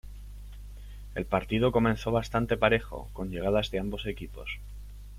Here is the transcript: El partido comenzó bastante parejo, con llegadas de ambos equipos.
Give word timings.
El 1.13 1.25
partido 1.25 1.71
comenzó 1.71 2.11
bastante 2.11 2.57
parejo, 2.57 3.11
con 3.13 3.29
llegadas 3.29 3.69
de 3.69 3.77
ambos 3.77 4.07
equipos. 4.07 4.49